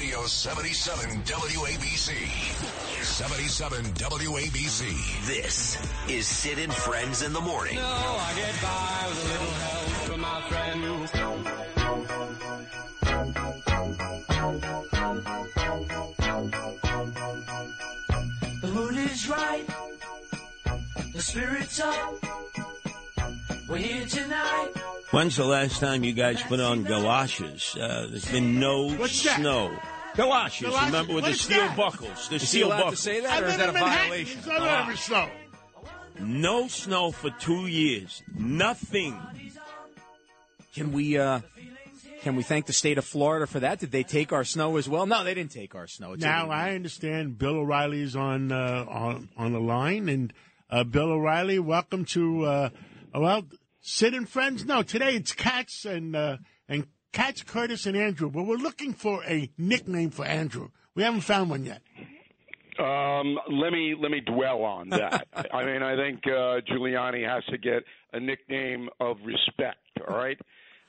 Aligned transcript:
Radio 0.00 0.24
77 0.24 1.10
WABC. 1.24 2.14
77 3.04 3.84
WABC. 3.84 5.26
This 5.26 5.76
is 6.08 6.26
Sid 6.26 6.58
and 6.58 6.72
Friends 6.72 7.20
in 7.20 7.34
the 7.34 7.40
Morning. 7.40 7.74
No, 7.74 7.82
I 7.82 8.32
get 8.34 8.62
by 8.62 9.04
with 9.10 9.22
a 9.22 9.28
little 9.28 9.52
help 9.60 9.88
from 10.08 10.20
my 10.22 10.40
friends. 10.48 11.10
The 18.62 18.68
mood 18.68 18.96
is 18.96 19.28
right. 19.28 19.66
The 21.12 21.20
spirit's 21.20 21.78
up. 21.78 22.69
We're 23.70 23.76
here 23.78 24.06
tonight. 24.06 24.72
When's 25.12 25.36
the 25.36 25.44
last 25.44 25.80
time 25.80 26.02
you 26.04 26.12
guys 26.12 26.42
put 26.42 26.58
on 26.60 26.82
galoshes? 26.84 27.76
Uh, 27.76 28.08
there's 28.10 28.30
been 28.30 28.58
no 28.58 28.92
What's 28.94 29.22
that? 29.24 29.38
snow. 29.38 29.76
Galoshes, 30.16 30.66
Galoshes? 30.68 30.86
remember 30.86 31.14
with 31.14 31.22
What 31.22 31.28
the 31.28 31.34
is 31.34 31.40
steel 31.40 31.58
that? 31.60 31.76
buckles. 31.76 32.28
The 32.28 32.34
Is 32.36 32.42
he 32.42 32.46
steel 32.48 32.66
allowed 32.68 32.76
buckles. 32.78 32.98
say 33.00 33.20
that, 33.20 33.30
I 33.30 33.46
or 33.46 33.48
is 33.48 33.56
that 33.56 33.66
a 33.66 33.68
in 33.68 33.74
Manhattan. 33.74 34.08
violation? 34.08 34.38
It's 34.38 34.46
not 34.48 34.82
ever 34.88 34.96
snow. 34.96 35.28
No 36.18 36.68
snow 36.68 37.10
for 37.12 37.30
two 37.30 37.66
years. 37.68 38.22
Nothing. 38.36 39.18
Can 40.74 40.92
we 40.92 41.16
uh, 41.16 41.40
can 42.22 42.34
we 42.36 42.42
thank 42.42 42.66
the 42.66 42.72
state 42.72 42.98
of 42.98 43.04
Florida 43.04 43.46
for 43.46 43.60
that? 43.60 43.78
Did 43.78 43.92
they 43.92 44.02
take 44.02 44.32
our 44.32 44.44
snow 44.44 44.76
as 44.78 44.88
well? 44.88 45.06
No, 45.06 45.22
they 45.24 45.34
didn't 45.34 45.52
take 45.52 45.74
our 45.76 45.86
snow. 45.86 46.12
It's 46.14 46.22
Now. 46.22 46.50
I 46.50 46.74
understand 46.74 47.38
Bill 47.38 47.56
O'Reilly's 47.56 48.14
on 48.16 48.50
uh, 48.52 48.84
on 48.88 49.28
on 49.36 49.52
the 49.52 49.60
line, 49.60 50.08
and 50.08 50.32
uh, 50.70 50.82
Bill 50.84 51.10
O'Reilly, 51.12 51.58
welcome 51.60 52.04
to 52.06 52.44
uh, 52.44 52.68
well, 53.14 53.44
Sid 53.80 54.14
and 54.14 54.28
friends. 54.28 54.64
No, 54.64 54.82
today 54.82 55.14
it's 55.14 55.32
Cats 55.32 55.84
and 55.84 56.14
uh, 56.14 56.36
and 56.68 56.86
Cats, 57.12 57.42
Curtis 57.42 57.86
and 57.86 57.96
Andrew. 57.96 58.30
But 58.30 58.44
we're 58.44 58.56
looking 58.56 58.92
for 58.92 59.24
a 59.24 59.50
nickname 59.58 60.10
for 60.10 60.24
Andrew. 60.24 60.68
We 60.94 61.02
haven't 61.02 61.22
found 61.22 61.50
one 61.50 61.64
yet. 61.64 61.82
Um, 62.78 63.38
let 63.50 63.72
me 63.72 63.94
let 64.00 64.10
me 64.10 64.20
dwell 64.20 64.62
on 64.62 64.90
that. 64.90 65.26
I 65.52 65.64
mean, 65.64 65.82
I 65.82 65.96
think 65.96 66.20
uh, 66.26 66.60
Giuliani 66.70 67.26
has 67.28 67.44
to 67.46 67.58
get 67.58 67.84
a 68.12 68.20
nickname 68.20 68.88
of 69.00 69.16
respect. 69.24 69.78
All 70.08 70.16
right, 70.16 70.38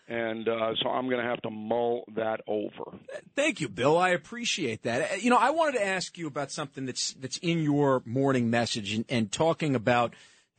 and 0.08 0.48
uh, 0.48 0.74
so 0.82 0.90
I'm 0.90 1.10
going 1.10 1.22
to 1.22 1.30
have 1.30 1.42
to 1.42 1.50
mull 1.50 2.04
that 2.16 2.42
over. 2.48 2.98
Thank 3.36 3.60
you, 3.60 3.68
Bill. 3.68 3.98
I 3.98 4.10
appreciate 4.10 4.84
that. 4.84 5.12
Uh, 5.12 5.16
You 5.16 5.30
know, 5.32 5.38
I 5.38 5.50
wanted 5.50 5.80
to 5.80 5.86
ask 5.86 6.18
you 6.18 6.28
about 6.28 6.52
something 6.52 6.86
that's 6.86 7.14
that's 7.14 7.38
in 7.38 7.62
your 7.64 8.02
morning 8.06 8.50
message 8.50 8.94
and, 8.94 9.04
and 9.10 9.32
talking 9.32 9.76
about 9.76 10.14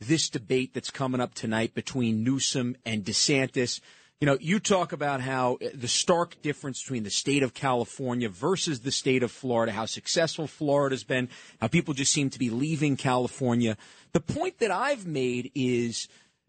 this 0.07 0.29
debate 0.29 0.73
that's 0.73 0.91
coming 0.91 1.21
up 1.21 1.33
tonight 1.33 1.73
between 1.73 2.23
Newsom 2.23 2.75
and 2.85 3.03
DeSantis. 3.03 3.79
You 4.21 4.27
know, 4.27 4.37
you 4.39 4.59
talk 4.59 4.93
about 4.93 5.21
how 5.21 5.57
uh, 5.61 5.69
the 5.73 5.87
stark 5.87 6.41
difference 6.41 6.81
between 6.81 7.03
the 7.03 7.09
state 7.09 7.43
of 7.43 7.53
California 7.53 8.29
versus 8.29 8.81
the 8.81 8.91
state 8.91 9.23
of 9.23 9.31
Florida, 9.31 9.71
how 9.71 9.85
successful 9.85 10.47
Florida's 10.47 11.03
been, 11.03 11.29
how 11.59 11.67
people 11.67 11.93
just 11.93 12.13
seem 12.13 12.29
to 12.29 12.39
be 12.39 12.49
leaving 12.49 12.95
California. 12.95 13.75
The 14.13 14.21
point 14.21 14.59
that 14.59 14.71
I've 14.71 15.05
made 15.05 15.51
is 15.55 16.07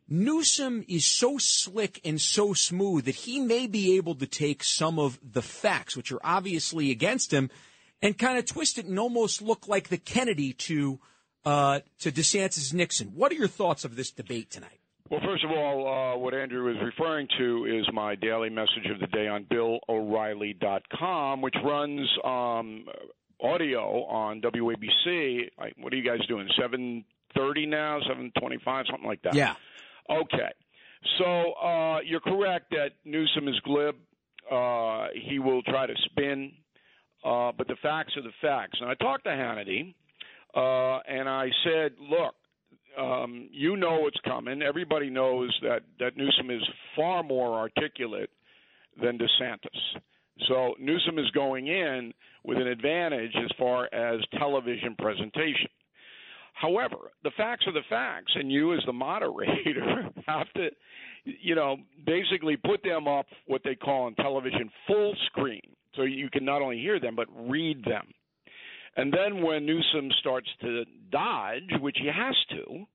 Newsom 0.08 0.84
is 0.86 1.04
so 1.06 1.38
slick 1.38 2.00
and 2.04 2.20
so 2.20 2.52
smooth 2.52 3.06
that 3.06 3.14
he 3.14 3.40
may 3.40 3.66
be 3.66 3.96
able 3.96 4.14
to 4.16 4.26
take 4.26 4.62
some 4.62 4.98
of 4.98 5.18
the 5.22 5.42
facts, 5.42 5.96
which 5.96 6.12
are 6.12 6.20
obviously 6.22 6.90
against 6.90 7.32
him, 7.32 7.50
and 8.02 8.18
kind 8.18 8.38
of 8.38 8.44
twist 8.44 8.78
it 8.78 8.84
and 8.86 8.98
almost 8.98 9.40
look 9.40 9.66
like 9.66 9.88
the 9.88 9.96
Kennedy 9.96 10.52
to 10.52 11.00
uh, 11.44 11.80
to 12.00 12.10
DeSantis 12.10 12.72
Nixon. 12.72 13.08
What 13.08 13.32
are 13.32 13.36
your 13.36 13.48
thoughts 13.48 13.84
of 13.84 13.96
this 13.96 14.10
debate 14.10 14.50
tonight? 14.50 14.80
Well, 15.10 15.20
first 15.22 15.44
of 15.44 15.50
all, 15.50 15.86
uh, 15.86 16.16
what 16.18 16.32
Andrew 16.32 16.70
is 16.70 16.78
referring 16.82 17.28
to 17.38 17.66
is 17.66 17.86
my 17.92 18.14
daily 18.14 18.48
message 18.48 18.86
of 18.90 19.00
the 19.00 19.06
day 19.08 19.28
on 19.28 19.44
BillO'Reilly.com, 19.44 21.42
which 21.42 21.54
runs 21.62 22.08
um, 22.24 22.86
audio 23.40 24.04
on 24.06 24.40
WABC. 24.40 25.50
I, 25.58 25.72
what 25.78 25.92
are 25.92 25.96
you 25.96 26.04
guys 26.04 26.26
doing? 26.26 26.48
Seven 26.58 27.04
thirty 27.36 27.66
now? 27.66 28.00
Seven 28.08 28.32
twenty-five? 28.40 28.86
Something 28.90 29.06
like 29.06 29.20
that. 29.22 29.34
Yeah. 29.34 29.54
Okay. 30.08 30.52
So 31.18 31.52
uh, 31.52 31.98
you're 32.00 32.20
correct 32.20 32.70
that 32.70 32.92
Newsom 33.04 33.46
is 33.46 33.60
glib. 33.60 33.96
Uh, 34.50 35.08
he 35.28 35.38
will 35.38 35.62
try 35.62 35.86
to 35.86 35.94
spin, 36.06 36.52
uh, 37.24 37.52
but 37.56 37.68
the 37.68 37.76
facts 37.82 38.16
are 38.16 38.22
the 38.22 38.32
facts. 38.40 38.78
And 38.80 38.88
I 38.88 38.94
talked 38.94 39.24
to 39.24 39.30
Hannity, 39.30 39.94
uh, 40.54 40.98
and 41.08 41.28
I 41.28 41.48
said, 41.64 41.92
look, 42.00 42.34
um, 42.98 43.48
you 43.50 43.76
know 43.76 44.06
it's 44.06 44.20
coming. 44.24 44.62
Everybody 44.62 45.10
knows 45.10 45.56
that, 45.62 45.80
that 45.98 46.16
Newsom 46.16 46.50
is 46.50 46.62
far 46.94 47.22
more 47.22 47.58
articulate 47.58 48.30
than 49.00 49.18
DeSantis. 49.18 50.00
So 50.48 50.74
Newsom 50.78 51.18
is 51.18 51.30
going 51.30 51.66
in 51.66 52.12
with 52.44 52.58
an 52.58 52.66
advantage 52.66 53.32
as 53.36 53.50
far 53.58 53.92
as 53.92 54.20
television 54.38 54.94
presentation. 54.98 55.68
However, 56.54 57.10
the 57.24 57.32
facts 57.36 57.66
are 57.66 57.72
the 57.72 57.82
facts, 57.88 58.32
and 58.36 58.50
you, 58.50 58.74
as 58.74 58.80
the 58.86 58.92
moderator, 58.92 60.08
have 60.26 60.52
to, 60.54 60.68
you 61.24 61.54
know, 61.54 61.76
basically 62.06 62.56
put 62.56 62.82
them 62.84 63.08
up 63.08 63.26
what 63.46 63.62
they 63.64 63.74
call 63.74 64.04
on 64.04 64.14
television 64.14 64.70
full 64.86 65.14
screen, 65.26 65.62
so 65.96 66.02
you 66.02 66.30
can 66.30 66.44
not 66.44 66.62
only 66.62 66.78
hear 66.78 67.00
them 67.00 67.16
but 67.16 67.26
read 67.48 67.84
them. 67.84 68.06
And 68.96 69.12
then 69.12 69.42
when 69.42 69.66
Newsom 69.66 70.10
starts 70.20 70.48
to 70.60 70.84
dodge, 71.10 71.80
which 71.80 71.96
he 72.00 72.06
has 72.06 72.36
to, 72.50 72.86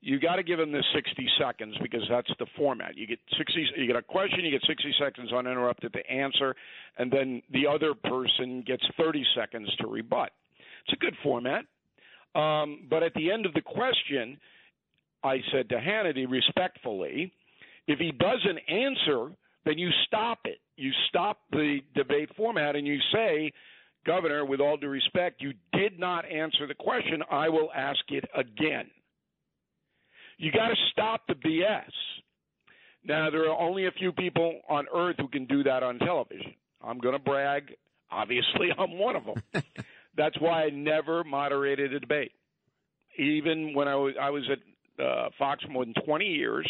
you 0.00 0.20
got 0.20 0.36
to 0.36 0.42
give 0.42 0.60
him 0.60 0.70
the 0.70 0.84
60 0.94 1.28
seconds 1.40 1.74
because 1.82 2.02
that's 2.08 2.30
the 2.38 2.46
format. 2.56 2.96
You 2.96 3.06
get 3.06 3.18
60, 3.36 3.66
you 3.76 3.86
get 3.86 3.96
a 3.96 4.02
question, 4.02 4.44
you 4.44 4.50
get 4.50 4.62
60 4.66 4.94
seconds 5.00 5.32
uninterrupted 5.32 5.92
to 5.92 6.10
answer, 6.10 6.54
and 6.98 7.10
then 7.10 7.42
the 7.52 7.66
other 7.66 7.94
person 7.94 8.62
gets 8.66 8.84
30 8.96 9.24
seconds 9.36 9.68
to 9.80 9.88
rebut. 9.88 10.30
It's 10.86 10.92
a 10.92 10.96
good 10.96 11.16
format. 11.22 11.64
Um, 12.34 12.86
but 12.88 13.02
at 13.02 13.14
the 13.14 13.32
end 13.32 13.46
of 13.46 13.54
the 13.54 13.60
question, 13.60 14.38
I 15.24 15.38
said 15.52 15.68
to 15.70 15.76
Hannity 15.76 16.30
respectfully, 16.30 17.32
if 17.88 17.98
he 17.98 18.12
doesn't 18.12 18.58
answer, 18.68 19.32
then 19.64 19.78
you 19.78 19.90
stop 20.06 20.40
it. 20.44 20.60
You 20.76 20.92
stop 21.08 21.38
the 21.50 21.80
debate 21.96 22.30
format 22.36 22.76
and 22.76 22.86
you 22.86 22.98
say, 23.12 23.52
Governor, 24.06 24.44
with 24.44 24.60
all 24.60 24.76
due 24.76 24.88
respect, 24.88 25.42
you 25.42 25.52
did 25.72 25.98
not 25.98 26.24
answer 26.30 26.66
the 26.66 26.74
question. 26.74 27.22
I 27.30 27.48
will 27.48 27.70
ask 27.74 28.00
it 28.08 28.24
again. 28.34 28.90
You 30.38 30.52
got 30.52 30.68
to 30.68 30.74
stop 30.92 31.22
the 31.26 31.34
BS. 31.34 31.90
Now, 33.04 33.30
there 33.30 33.50
are 33.50 33.58
only 33.58 33.86
a 33.86 33.90
few 33.92 34.12
people 34.12 34.60
on 34.68 34.86
earth 34.94 35.16
who 35.18 35.28
can 35.28 35.46
do 35.46 35.62
that 35.64 35.82
on 35.82 35.98
television. 35.98 36.54
I'm 36.82 36.98
going 36.98 37.14
to 37.14 37.18
brag. 37.18 37.74
Obviously, 38.10 38.68
I'm 38.78 38.98
one 38.98 39.16
of 39.16 39.24
them. 39.24 39.64
That's 40.16 40.38
why 40.40 40.64
I 40.64 40.70
never 40.70 41.24
moderated 41.24 41.92
a 41.92 42.00
debate. 42.00 42.32
Even 43.18 43.74
when 43.74 43.88
I 43.88 43.94
was, 43.96 44.14
I 44.20 44.30
was 44.30 44.48
at 44.50 45.04
uh, 45.04 45.28
Fox 45.38 45.62
for 45.64 45.70
more 45.70 45.84
than 45.84 45.94
20 46.04 46.24
years, 46.24 46.68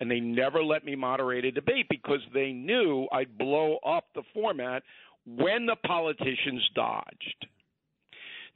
and 0.00 0.10
they 0.10 0.20
never 0.20 0.62
let 0.62 0.84
me 0.84 0.96
moderate 0.96 1.44
a 1.44 1.52
debate 1.52 1.86
because 1.88 2.20
they 2.32 2.52
knew 2.52 3.06
I'd 3.12 3.38
blow 3.38 3.78
up 3.86 4.06
the 4.14 4.22
format 4.32 4.82
when 5.26 5.66
the 5.66 5.76
politicians 5.86 6.62
dodged. 6.74 7.46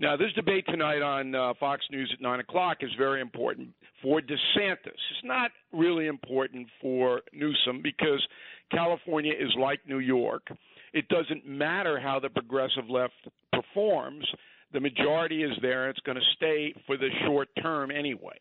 Now, 0.00 0.16
this 0.16 0.32
debate 0.34 0.64
tonight 0.68 1.02
on 1.02 1.34
uh, 1.34 1.54
Fox 1.58 1.84
News 1.90 2.10
at 2.14 2.22
9 2.22 2.40
o'clock 2.40 2.78
is 2.82 2.90
very 2.96 3.20
important 3.20 3.70
for 4.00 4.20
DeSantis. 4.20 4.76
It's 4.84 5.24
not 5.24 5.50
really 5.72 6.06
important 6.06 6.68
for 6.80 7.22
Newsom 7.32 7.82
because 7.82 8.24
California 8.70 9.32
is 9.32 9.52
like 9.58 9.80
New 9.88 9.98
York. 9.98 10.46
It 10.92 11.08
doesn't 11.08 11.46
matter 11.46 11.98
how 11.98 12.20
the 12.20 12.30
progressive 12.30 12.88
left 12.88 13.14
performs, 13.52 14.24
the 14.72 14.80
majority 14.80 15.42
is 15.42 15.52
there. 15.62 15.88
It's 15.88 16.00
going 16.00 16.18
to 16.18 16.34
stay 16.36 16.74
for 16.86 16.96
the 16.96 17.08
short 17.26 17.48
term 17.60 17.90
anyway. 17.90 18.38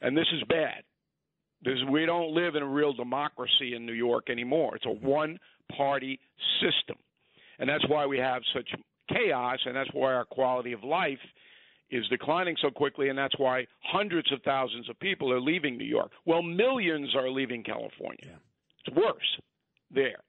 And 0.00 0.16
this 0.16 0.26
is 0.32 0.42
bad. 0.48 0.82
This, 1.62 1.78
we 1.90 2.04
don't 2.04 2.34
live 2.34 2.56
in 2.56 2.62
a 2.62 2.68
real 2.68 2.92
democracy 2.92 3.74
in 3.74 3.86
New 3.86 3.94
York 3.94 4.28
anymore. 4.28 4.76
It's 4.76 4.86
a 4.86 4.90
one 4.90 5.38
party 5.76 6.20
system. 6.60 6.96
And 7.58 7.68
that's 7.68 7.86
why 7.88 8.06
we 8.06 8.18
have 8.18 8.42
such 8.54 8.68
chaos, 9.08 9.58
and 9.66 9.76
that's 9.76 9.90
why 9.92 10.12
our 10.12 10.24
quality 10.24 10.72
of 10.72 10.82
life 10.82 11.18
is 11.90 12.06
declining 12.08 12.56
so 12.60 12.70
quickly, 12.70 13.08
and 13.08 13.18
that's 13.18 13.38
why 13.38 13.66
hundreds 13.82 14.32
of 14.32 14.40
thousands 14.42 14.88
of 14.88 14.98
people 15.00 15.32
are 15.32 15.40
leaving 15.40 15.76
New 15.78 15.84
York. 15.84 16.10
Well, 16.24 16.42
millions 16.42 17.14
are 17.14 17.30
leaving 17.30 17.62
California. 17.62 18.38
It's 18.86 18.96
worse 18.96 19.38
there. 19.90 20.22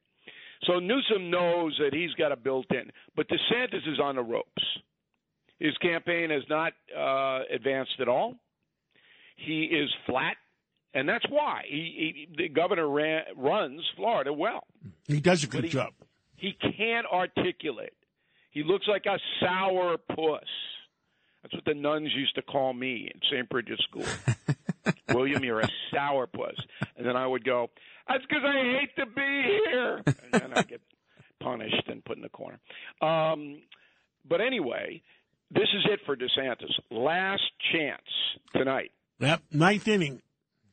So 0.63 0.79
Newsom 0.79 1.29
knows 1.29 1.75
that 1.79 1.93
he's 1.93 2.11
got 2.13 2.31
a 2.31 2.35
built 2.35 2.67
in, 2.71 2.91
but 3.15 3.27
DeSantis 3.29 3.87
is 3.87 3.99
on 4.01 4.15
the 4.15 4.23
ropes. 4.23 4.63
His 5.59 5.77
campaign 5.77 6.29
has 6.31 6.43
not 6.49 6.73
uh, 6.95 7.43
advanced 7.53 7.95
at 7.99 8.07
all. 8.07 8.35
He 9.37 9.63
is 9.65 9.89
flat, 10.05 10.35
and 10.93 11.07
that's 11.07 11.25
why 11.29 11.63
he, 11.67 12.27
he 12.35 12.43
the 12.43 12.49
governor 12.49 12.89
ran, 12.89 13.23
runs 13.35 13.81
Florida 13.95 14.33
well. 14.33 14.65
He 15.07 15.19
does 15.19 15.43
a 15.43 15.47
good 15.47 15.65
he- 15.65 15.69
job. 15.69 15.93
He 16.35 16.53
can't 16.77 17.05
articulate. 17.05 17.93
He 18.51 18.63
looks 18.63 18.87
like 18.87 19.05
a 19.05 19.17
sour 19.39 19.97
puss. 19.97 20.43
That's 21.41 21.53
what 21.53 21.65
the 21.65 21.73
nuns 21.73 22.09
used 22.15 22.35
to 22.35 22.41
call 22.41 22.73
me 22.73 23.11
in 23.13 23.19
St. 23.29 23.47
Bridget's 23.49 23.83
School. 23.83 24.05
William, 25.13 25.43
you're 25.43 25.59
a 25.59 25.69
sour 25.93 26.27
puss. 26.27 26.55
And 26.97 27.05
then 27.05 27.15
I 27.15 27.27
would 27.27 27.43
go, 27.43 27.69
that's 28.07 28.23
because 28.27 28.43
I 28.45 28.79
hate 28.79 28.95
to 28.97 29.05
be 29.05 29.59
here. 29.69 30.01
And 30.05 30.31
then 30.31 30.53
I 30.55 30.63
get 30.63 30.81
punished 31.39 31.87
and 31.87 32.03
put 32.03 32.17
in 32.17 32.23
the 32.23 32.29
corner. 32.29 32.59
Um, 33.01 33.61
but 34.27 34.41
anyway, 34.41 35.01
this 35.51 35.67
is 35.75 35.85
it 35.91 35.99
for 36.05 36.15
DeSantis. 36.15 36.71
Last 36.89 37.43
chance 37.71 38.01
tonight. 38.55 38.91
Yep, 39.19 39.41
ninth 39.51 39.87
inning. 39.87 40.21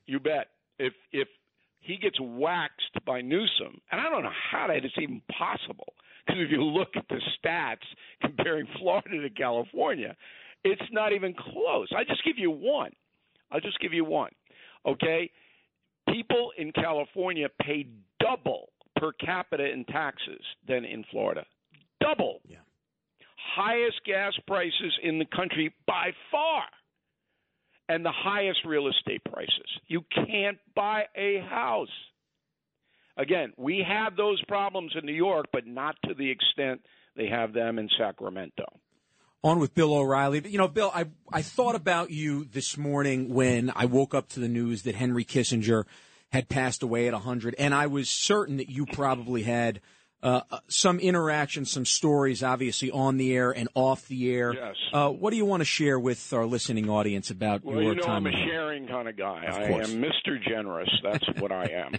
You 0.06 0.18
bet. 0.18 0.48
If 0.78 0.94
if 1.12 1.28
he 1.82 1.96
gets 1.96 2.18
waxed 2.20 3.04
by 3.04 3.20
Newsom, 3.20 3.80
and 3.90 4.00
I 4.00 4.08
don't 4.08 4.22
know 4.22 4.30
how 4.50 4.68
that 4.68 4.84
is 4.84 4.92
even 4.98 5.20
possible, 5.36 5.92
because 6.24 6.40
if 6.40 6.50
you 6.50 6.62
look 6.62 6.90
at 6.96 7.04
the 7.08 7.20
stats 7.38 7.84
comparing 8.20 8.66
Florida 8.78 9.20
to 9.20 9.30
California, 9.30 10.16
it's 10.64 10.82
not 10.92 11.12
even 11.12 11.34
close. 11.34 11.88
I 11.94 12.04
just 12.04 12.24
give 12.24 12.38
you 12.38 12.50
one. 12.50 12.92
I'll 13.50 13.60
just 13.60 13.80
give 13.80 13.92
you 13.92 14.04
one. 14.04 14.30
Okay, 14.86 15.30
people 16.08 16.52
in 16.56 16.72
California 16.72 17.48
pay 17.60 17.86
double 18.20 18.68
per 18.96 19.12
capita 19.12 19.68
in 19.70 19.84
taxes 19.86 20.40
than 20.66 20.84
in 20.84 21.04
Florida. 21.10 21.44
Double. 22.00 22.40
Yeah. 22.46 22.58
Highest 23.56 24.00
gas 24.06 24.32
prices 24.46 24.98
in 25.02 25.18
the 25.18 25.24
country 25.24 25.74
by 25.86 26.12
far. 26.30 26.64
And 27.92 28.04
the 28.06 28.12
highest 28.12 28.60
real 28.64 28.88
estate 28.88 29.22
prices. 29.30 29.68
You 29.86 30.00
can't 30.14 30.56
buy 30.74 31.02
a 31.14 31.40
house. 31.40 31.88
Again, 33.18 33.52
we 33.58 33.84
have 33.86 34.16
those 34.16 34.42
problems 34.46 34.92
in 34.98 35.04
New 35.04 35.12
York, 35.12 35.46
but 35.52 35.66
not 35.66 35.96
to 36.06 36.14
the 36.14 36.30
extent 36.30 36.80
they 37.16 37.26
have 37.26 37.52
them 37.52 37.78
in 37.78 37.90
Sacramento. 37.98 38.64
on 39.44 39.58
with 39.58 39.74
Bill 39.74 39.92
O'Reilly. 39.92 40.40
You 40.48 40.56
know, 40.56 40.68
Bill, 40.68 40.90
I 40.94 41.06
I 41.30 41.42
thought 41.42 41.74
about 41.74 42.10
you 42.10 42.44
this 42.44 42.78
morning 42.78 43.34
when 43.34 43.70
I 43.76 43.84
woke 43.84 44.14
up 44.14 44.28
to 44.30 44.40
the 44.40 44.48
news 44.48 44.84
that 44.84 44.94
Henry 44.94 45.24
Kissinger 45.24 45.84
had 46.30 46.48
passed 46.48 46.82
away 46.82 47.08
at 47.08 47.12
100, 47.12 47.54
and 47.58 47.74
I 47.74 47.88
was 47.88 48.08
certain 48.08 48.56
that 48.56 48.70
you 48.70 48.86
probably 48.86 49.42
had 49.42 49.82
uh, 50.22 50.40
some 50.68 51.00
interaction, 51.00 51.64
some 51.64 51.84
stories, 51.84 52.42
obviously 52.42 52.90
on 52.90 53.16
the 53.16 53.34
air 53.34 53.50
and 53.50 53.68
off 53.74 54.06
the 54.08 54.32
air. 54.32 54.54
Yes. 54.54 54.76
Uh, 54.92 55.10
what 55.10 55.30
do 55.30 55.36
you 55.36 55.44
want 55.44 55.60
to 55.60 55.64
share 55.64 55.98
with 55.98 56.32
our 56.32 56.46
listening 56.46 56.88
audience 56.88 57.30
about 57.30 57.64
Well, 57.64 57.76
your 57.82 57.94
you 57.94 57.94
know, 57.96 58.02
time? 58.02 58.26
I'm 58.26 58.32
a 58.32 58.36
in- 58.36 58.46
sharing 58.48 58.86
kind 58.86 59.08
of 59.08 59.16
guy. 59.16 59.44
Of 59.46 59.54
I 59.56 59.68
course. 59.68 59.92
am 59.92 60.02
Mr. 60.02 60.40
Generous. 60.48 60.90
That's 61.02 61.26
what 61.40 61.50
I 61.52 61.64
am. 61.66 61.92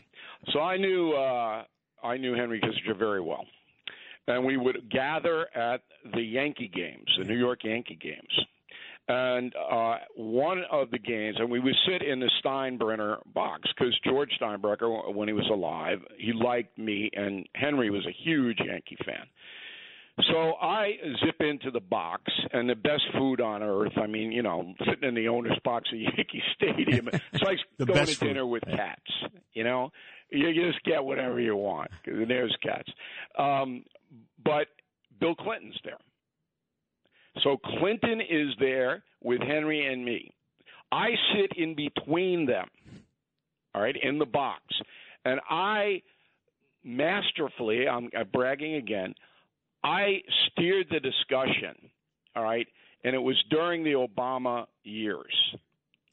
So 0.51 0.59
I 0.59 0.75
knew 0.75 1.13
uh, 1.13 1.63
I 2.03 2.17
knew 2.17 2.33
Henry 2.35 2.59
Kissinger 2.59 2.99
very 2.99 3.21
well, 3.21 3.45
and 4.27 4.43
we 4.45 4.57
would 4.57 4.89
gather 4.91 5.47
at 5.55 5.83
the 6.13 6.21
Yankee 6.21 6.67
games, 6.67 7.05
the 7.17 7.23
New 7.23 7.37
York 7.37 7.63
Yankee 7.63 7.95
games. 8.01 8.27
And 9.07 9.53
uh, 9.55 9.97
one 10.15 10.63
of 10.71 10.89
the 10.91 10.99
games, 10.99 11.35
and 11.37 11.51
we 11.51 11.59
would 11.59 11.75
sit 11.85 12.01
in 12.01 12.19
the 12.19 12.31
Steinbrenner 12.43 13.17
box 13.33 13.69
because 13.77 13.93
George 14.05 14.29
Steinbrenner, 14.41 15.13
when 15.13 15.27
he 15.27 15.33
was 15.33 15.47
alive, 15.51 15.99
he 16.17 16.31
liked 16.31 16.77
me, 16.77 17.09
and 17.13 17.45
Henry 17.53 17.89
was 17.89 18.05
a 18.05 18.15
huge 18.23 18.59
Yankee 18.65 18.97
fan. 19.05 19.25
So 20.31 20.53
I 20.61 20.91
zip 21.25 21.41
into 21.41 21.71
the 21.71 21.79
box, 21.81 22.31
and 22.53 22.69
the 22.69 22.75
best 22.75 23.01
food 23.17 23.41
on 23.41 23.63
earth. 23.63 23.93
I 23.97 24.05
mean, 24.05 24.31
you 24.31 24.43
know, 24.43 24.73
sitting 24.87 25.09
in 25.09 25.15
the 25.15 25.27
owner's 25.27 25.57
box 25.65 25.89
at 25.91 25.97
Yankee 26.17 26.43
Stadium. 26.55 27.09
It's 27.33 27.43
like 27.43 27.57
going 27.83 28.05
to 28.05 28.13
food. 28.13 28.27
dinner 28.27 28.45
with 28.45 28.63
cats. 28.63 29.11
You 29.53 29.63
know, 29.63 29.91
you 30.29 30.53
just 30.53 30.83
get 30.85 31.03
whatever 31.03 31.39
you 31.39 31.55
want 31.55 31.91
there's 32.05 32.55
cats. 32.61 32.89
Um, 33.37 33.83
but 34.43 34.67
Bill 35.19 35.35
Clinton's 35.35 35.79
there. 35.83 35.97
So 37.41 37.57
Clinton 37.57 38.21
is 38.21 38.49
there 38.59 39.03
with 39.23 39.41
Henry 39.41 39.91
and 39.91 40.03
me. 40.05 40.33
I 40.91 41.09
sit 41.33 41.57
in 41.57 41.75
between 41.75 42.45
them, 42.45 42.67
all 43.73 43.81
right, 43.81 43.95
in 44.01 44.19
the 44.19 44.25
box. 44.25 44.61
And 45.25 45.39
I 45.49 46.03
masterfully, 46.83 47.87
I'm, 47.87 48.09
I'm 48.17 48.27
bragging 48.31 48.75
again, 48.75 49.15
I 49.83 50.21
steered 50.47 50.87
the 50.89 50.99
discussion, 50.99 51.89
all 52.35 52.43
right, 52.43 52.67
and 53.03 53.15
it 53.15 53.19
was 53.19 53.41
during 53.49 53.83
the 53.83 53.91
Obama 53.91 54.65
years. 54.83 55.33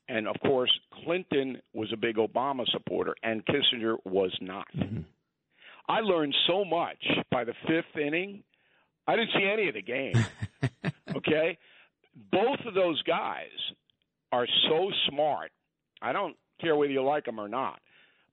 And 0.08 0.26
of 0.26 0.36
course, 0.40 0.70
Clinton 1.04 1.60
was 1.72 1.92
a 1.92 1.96
big 1.96 2.16
Obama 2.16 2.68
supporter, 2.72 3.14
and 3.22 3.44
Kissinger 3.46 3.96
was 4.04 4.36
not. 4.40 4.66
Mm-hmm. 4.76 5.02
I 5.88 6.00
learned 6.00 6.34
so 6.46 6.64
much 6.64 7.04
by 7.30 7.44
the 7.44 7.54
fifth 7.66 8.00
inning. 8.00 8.42
I 9.06 9.16
didn't 9.16 9.30
see 9.34 9.48
any 9.52 9.68
of 9.68 9.74
the 9.74 9.82
game. 9.82 10.14
Okay? 11.26 11.58
Both 12.32 12.60
of 12.66 12.74
those 12.74 13.00
guys 13.02 13.48
are 14.32 14.46
so 14.68 14.90
smart. 15.08 15.50
I 16.02 16.12
don't 16.12 16.36
care 16.60 16.76
whether 16.76 16.92
you 16.92 17.02
like 17.02 17.24
them 17.24 17.40
or 17.40 17.48
not. 17.48 17.80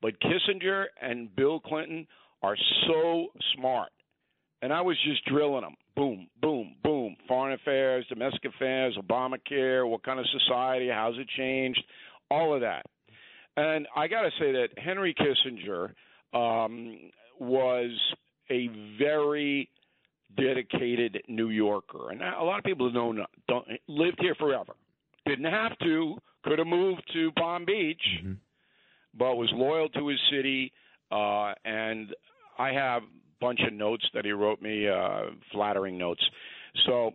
But 0.02 0.20
Kissinger 0.22 0.86
and 1.02 1.36
Bill 1.36 1.60
Clinton 1.60 2.08
are 2.44 2.56
so 2.88 3.28
smart. 3.56 3.90
And 4.62 4.74
I 4.74 4.82
was 4.82 4.98
just 5.06 5.24
drilling 5.26 5.62
them. 5.62 5.76
Boom, 5.96 6.28
boom, 6.42 6.76
boom. 6.84 7.16
Foreign 7.28 7.54
affairs, 7.54 8.06
domestic 8.10 8.46
affairs, 8.46 8.98
Obamacare, 8.98 9.88
what 9.88 10.04
kind 10.04 10.20
of 10.20 10.26
society, 10.28 10.90
how's 10.92 11.18
it 11.18 11.28
changed, 11.38 11.84
all 12.30 12.54
of 12.54 12.62
that. 12.62 12.86
And 13.56 13.88
I 13.96 14.08
got 14.08 14.22
to 14.22 14.30
say 14.40 14.52
that 14.52 14.70
Henry 14.78 15.16
Kissinger 15.16 15.94
um, 16.34 16.98
was 17.40 17.92
a 18.52 18.70
very 19.00 19.70
dedicated 20.38 21.22
New 21.28 21.50
Yorker, 21.50 22.12
and 22.12 22.22
a 22.22 22.44
lot 22.44 22.60
of 22.60 22.64
people 22.64 22.92
don't 22.92 23.20
don't 23.48 23.68
lived 23.88 24.20
here 24.22 24.36
forever. 24.36 24.74
Didn't 25.26 25.52
have 25.52 25.78
to, 25.80 26.16
could 26.44 26.60
have 26.60 26.68
moved 26.68 27.02
to 27.14 27.32
Palm 27.34 27.66
Beach, 27.66 28.02
but 29.18 29.36
was 29.36 29.50
loyal 29.54 29.90
to 29.90 30.08
his 30.08 30.20
city. 30.32 30.72
Uh, 31.12 31.54
and 31.66 32.16
I 32.58 32.70
have 32.72 33.04
a 33.04 33.08
bunch 33.42 33.60
of 33.66 33.74
notes 33.74 34.06
that 34.14 34.26
he 34.26 34.32
wrote 34.32 34.62
me, 34.62 34.88
uh, 34.88 35.32
flattering 35.52 35.98
notes. 35.98 36.24
So 36.86 37.12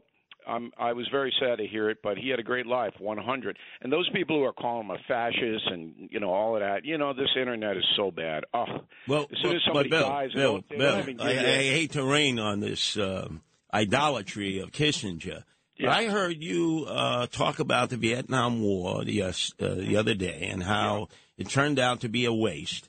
um, 0.47 0.73
I 0.79 0.93
was 0.93 1.07
very 1.11 1.33
sad 1.41 1.59
to 1.59 1.67
hear 1.67 1.91
it, 1.91 1.99
but 2.03 2.17
he 2.17 2.29
had 2.29 2.39
a 2.39 2.43
great 2.43 2.67
life, 2.67 2.95
100. 2.99 3.59
And 3.81 3.93
those 3.93 4.09
people 4.11 4.39
who 4.39 4.45
are 4.45 4.53
calling 4.53 4.87
him 4.87 4.91
a 4.91 4.99
fascist 5.09 5.67
and 5.67 6.09
you 6.11 6.21
know 6.21 6.31
all 6.31 6.57
of 6.57 6.61
that, 6.61 6.85
you 6.85 6.99
know, 6.99 7.13
this 7.13 7.31
internet 7.39 7.77
is 7.77 7.85
so 7.97 8.11
bad. 8.11 8.45
Oh, 8.55 8.65
Well, 9.09 9.29
as 9.31 9.39
soon 9.43 9.57
as 9.57 9.63
somebody 9.65 9.91
Bill, 9.91 10.09
dies, 10.09 10.33
Bill, 10.35 10.63
Bill, 10.69 10.79
don't 10.79 10.99
even 11.01 11.17
give 11.17 11.27
I, 11.27 11.31
I 11.31 11.63
hate 11.63 11.93
to 11.93 12.05
rain 12.05 12.39
on 12.39 12.61
this 12.61 12.97
um, 12.97 13.43
idolatry 13.73 14.61
of 14.61 14.73
Kissinger. 14.73 15.45
But 15.79 15.89
I 15.89 16.07
heard 16.07 16.41
you 16.41 16.87
uh, 16.89 17.27
talk 17.27 17.59
about 17.59 17.91
the 17.91 17.97
Vietnam 17.97 18.63
War 18.63 19.05
the, 19.05 19.23
uh, 19.23 19.33
uh, 19.61 19.75
the 19.75 19.97
other 19.97 20.15
day 20.15 20.49
and 20.51 20.63
how 20.63 21.09
it 21.37 21.49
turned 21.49 21.79
out 21.79 22.01
to 22.03 22.09
be 22.09 22.25
a 22.25 22.33
waste. 22.33 22.89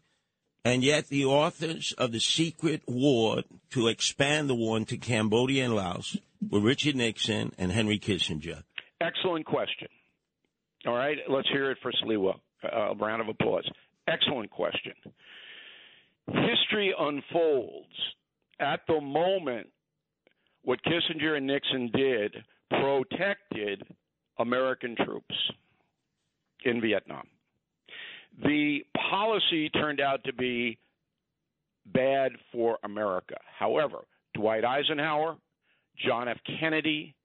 And 0.65 0.83
yet, 0.83 1.07
the 1.07 1.25
authors 1.25 1.93
of 1.97 2.13
the 2.13 2.19
secret 2.19 2.83
war 2.87 3.43
to 3.71 3.87
expand 3.87 4.49
the 4.49 4.55
war 4.55 4.77
into 4.77 4.97
Cambodia 4.97 5.65
and 5.65 5.75
Laos 5.75 6.17
were 6.49 6.59
Richard 6.59 6.95
Nixon 6.95 7.51
and 7.57 7.71
Henry 7.71 7.99
Kissinger. 7.99 8.63
Excellent 9.01 9.45
question. 9.45 9.87
All 10.85 10.93
right, 10.93 11.17
let's 11.29 11.47
hear 11.49 11.71
it 11.71 11.77
for 11.81 11.91
Sliwa. 12.03 12.35
Uh, 12.63 12.91
a 12.91 12.95
round 12.95 13.21
of 13.21 13.27
applause. 13.27 13.69
Excellent 14.07 14.49
question. 14.49 14.93
History 16.27 16.93
unfolds 16.97 17.87
at 18.59 18.81
the 18.87 19.01
moment. 19.01 19.67
What 20.63 20.79
Kissinger 20.83 21.35
and 21.35 21.47
Nixon 21.47 21.91
did 21.93 22.35
protected 22.69 23.83
American 24.39 24.95
troops 25.05 25.35
in 26.65 26.81
Vietnam. 26.81 27.27
The 28.41 28.79
policy 29.09 29.69
turned 29.69 30.01
out 30.01 30.23
to 30.23 30.33
be 30.33 30.79
bad 31.85 32.31
for 32.51 32.79
America. 32.83 33.35
However, 33.59 34.05
Dwight 34.33 34.65
Eisenhower, 34.65 35.35
John 35.97 36.27
F. 36.27 36.37
Kennedy, 36.59 37.15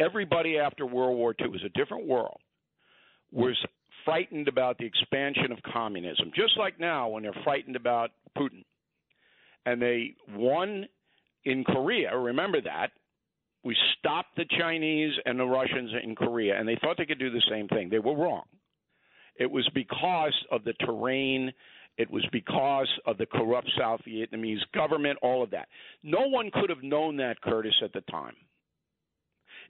everybody 0.00 0.58
after 0.58 0.86
World 0.86 1.16
War 1.16 1.34
II 1.40 1.48
was 1.48 1.64
a 1.64 1.78
different 1.78 2.06
world, 2.06 2.38
was 3.32 3.56
frightened 4.04 4.48
about 4.48 4.78
the 4.78 4.84
expansion 4.86 5.52
of 5.52 5.58
communism, 5.72 6.30
just 6.34 6.56
like 6.56 6.78
now 6.78 7.08
when 7.08 7.22
they're 7.22 7.32
frightened 7.44 7.76
about 7.76 8.10
Putin. 8.38 8.64
And 9.64 9.82
they 9.82 10.14
won 10.34 10.86
in 11.44 11.64
Korea. 11.64 12.16
Remember 12.16 12.60
that. 12.60 12.92
We 13.64 13.76
stopped 13.98 14.36
the 14.36 14.44
Chinese 14.58 15.12
and 15.24 15.40
the 15.40 15.44
Russians 15.44 15.90
in 16.04 16.14
Korea, 16.14 16.58
and 16.58 16.68
they 16.68 16.78
thought 16.80 16.96
they 16.98 17.06
could 17.06 17.18
do 17.18 17.30
the 17.30 17.42
same 17.50 17.66
thing. 17.66 17.88
They 17.88 17.98
were 17.98 18.14
wrong. 18.14 18.44
It 19.34 19.50
was 19.50 19.68
because 19.74 20.34
of 20.52 20.62
the 20.62 20.72
terrain. 20.74 21.52
It 21.98 22.10
was 22.10 22.26
because 22.30 22.88
of 23.06 23.18
the 23.18 23.26
corrupt 23.26 23.70
South 23.78 24.00
Vietnamese 24.06 24.60
government, 24.74 25.18
all 25.22 25.42
of 25.42 25.50
that. 25.50 25.68
No 26.02 26.26
one 26.26 26.50
could 26.52 26.68
have 26.68 26.82
known 26.82 27.16
that, 27.16 27.40
Curtis, 27.40 27.74
at 27.82 27.92
the 27.92 28.02
time. 28.02 28.34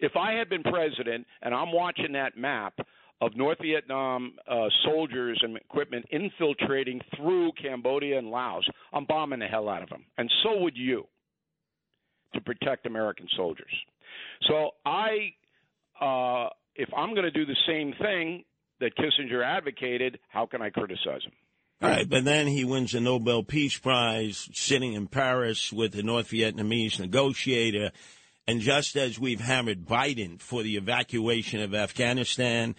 If 0.00 0.16
I 0.16 0.32
had 0.32 0.48
been 0.48 0.62
president 0.62 1.26
and 1.42 1.54
I'm 1.54 1.72
watching 1.72 2.12
that 2.12 2.36
map 2.36 2.74
of 3.20 3.34
North 3.34 3.58
Vietnam 3.62 4.34
uh, 4.46 4.66
soldiers 4.84 5.40
and 5.42 5.56
equipment 5.56 6.04
infiltrating 6.10 7.00
through 7.16 7.52
Cambodia 7.52 8.18
and 8.18 8.30
Laos, 8.30 8.68
I'm 8.92 9.06
bombing 9.06 9.38
the 9.38 9.46
hell 9.46 9.68
out 9.68 9.82
of 9.82 9.88
them. 9.88 10.04
And 10.18 10.30
so 10.42 10.58
would 10.58 10.76
you 10.76 11.06
to 12.34 12.40
protect 12.40 12.86
American 12.86 13.26
soldiers. 13.36 13.72
So 14.48 14.70
I, 14.84 15.32
uh, 16.00 16.50
if 16.74 16.88
I'm 16.96 17.10
going 17.14 17.24
to 17.24 17.30
do 17.30 17.46
the 17.46 17.56
same 17.66 17.94
thing 18.00 18.44
that 18.80 18.92
Kissinger 18.96 19.42
advocated, 19.44 20.18
how 20.28 20.46
can 20.46 20.60
I 20.62 20.70
criticize 20.70 21.22
him? 21.24 21.32
All 21.82 21.90
right, 21.90 22.08
but 22.08 22.24
then 22.24 22.46
he 22.46 22.64
wins 22.64 22.92
the 22.92 23.00
Nobel 23.00 23.42
Peace 23.42 23.76
Prize 23.78 24.48
sitting 24.54 24.94
in 24.94 25.08
Paris 25.08 25.72
with 25.72 25.92
the 25.92 26.02
North 26.02 26.30
Vietnamese 26.30 26.98
negotiator. 26.98 27.90
And 28.48 28.60
just 28.60 28.96
as 28.96 29.18
we've 29.18 29.40
hammered 29.40 29.84
Biden 29.84 30.40
for 30.40 30.62
the 30.62 30.76
evacuation 30.76 31.60
of 31.60 31.74
Afghanistan, 31.74 32.74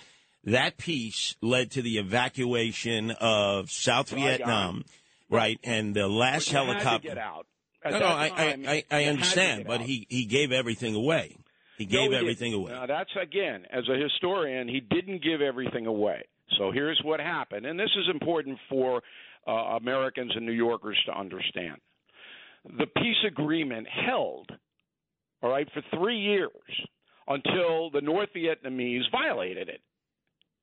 that 0.45 0.77
peace 0.77 1.35
led 1.41 1.69
to 1.71 1.81
the 1.83 1.97
evacuation 1.99 3.11
of 3.11 3.69
South 3.69 4.09
Saigon. 4.09 4.25
Vietnam, 4.27 4.85
right? 5.29 5.59
And 5.63 5.93
the 5.93 6.07
last 6.07 6.51
But 6.51 6.53
you 6.53 6.57
had 6.57 6.65
to 6.65 6.73
helicopter. 6.79 7.07
get 7.09 7.17
out. 7.19 7.45
At 7.83 7.91
No, 7.91 7.99
no, 7.99 8.07
I, 8.07 8.29
time, 8.29 8.65
I, 8.67 8.83
I, 8.89 9.01
I 9.01 9.03
understand, 9.05 9.65
but 9.67 9.81
he, 9.81 10.07
he 10.09 10.25
gave 10.25 10.51
everything 10.51 10.95
away. 10.95 11.35
He 11.77 11.85
No, 11.85 11.91
gave 11.91 12.11
he 12.11 12.15
everything 12.17 12.51
didn't. 12.53 12.63
away. 12.63 12.71
Now, 12.71 12.85
that's 12.87 13.11
again, 13.21 13.65
as 13.71 13.83
a 13.87 13.95
historian, 14.01 14.67
he 14.67 14.79
didn't 14.79 15.21
give 15.21 15.41
everything 15.41 15.85
away. 15.85 16.23
So 16.57 16.71
here's 16.71 16.99
what 17.03 17.19
happened, 17.19 17.65
and 17.65 17.79
this 17.79 17.89
is 17.97 18.05
important 18.09 18.57
for 18.69 19.01
uh, 19.47 19.51
Americans 19.51 20.31
and 20.35 20.45
New 20.45 20.51
Yorkers 20.51 20.97
to 21.05 21.17
understand. 21.17 21.77
The 22.77 22.87
peace 22.97 23.23
agreement 23.25 23.87
held, 23.87 24.49
all 25.41 25.49
right, 25.49 25.67
for 25.73 25.81
three 25.97 26.19
years 26.19 26.51
until 27.27 27.89
the 27.91 28.01
North 28.01 28.29
Vietnamese 28.35 29.03
violated 29.11 29.69
it 29.69 29.81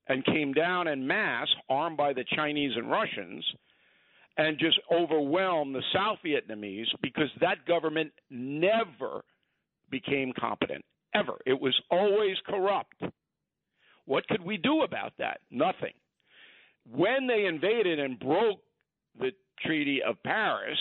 and 0.08 0.24
came 0.24 0.52
down 0.52 0.88
en 0.88 1.06
masse, 1.06 1.48
armed 1.68 1.96
by 1.96 2.12
the 2.12 2.24
Chinese 2.34 2.72
and 2.76 2.90
Russians, 2.90 3.44
and 4.36 4.58
just 4.58 4.78
overwhelmed 4.92 5.74
the 5.74 5.82
South 5.92 6.18
Vietnamese 6.24 6.86
because 7.02 7.28
that 7.40 7.64
government 7.66 8.12
never 8.30 9.22
became 9.90 10.32
competent. 10.38 10.84
Ever. 11.14 11.38
It 11.46 11.60
was 11.60 11.80
always 11.90 12.36
corrupt. 12.44 13.00
What 14.06 14.26
could 14.28 14.44
we 14.44 14.56
do 14.56 14.82
about 14.82 15.12
that? 15.18 15.40
Nothing. 15.50 15.92
When 16.90 17.26
they 17.26 17.46
invaded 17.46 17.98
and 17.98 18.18
broke 18.18 18.60
the 19.18 19.32
Treaty 19.64 20.02
of 20.02 20.22
Paris, 20.22 20.78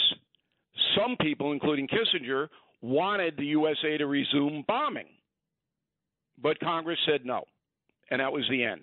some 0.97 1.15
people, 1.21 1.51
including 1.51 1.87
Kissinger, 1.87 2.47
wanted 2.81 3.37
the 3.37 3.45
USA 3.45 3.97
to 3.97 4.05
resume 4.05 4.65
bombing. 4.67 5.07
But 6.41 6.59
Congress 6.59 6.99
said 7.05 7.25
no. 7.25 7.43
And 8.11 8.19
that 8.19 8.33
was 8.33 8.43
the 8.49 8.63
end. 8.63 8.81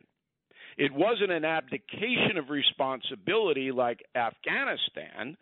It 0.79 0.93
wasn't 0.93 1.31
an 1.31 1.45
abdication 1.45 2.39
of 2.39 2.49
responsibility 2.49 3.71
like 3.71 4.01
Afghanistan, 4.15 5.37